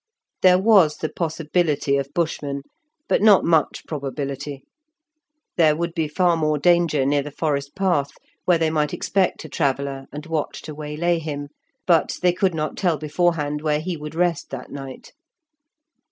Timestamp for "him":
11.19-11.49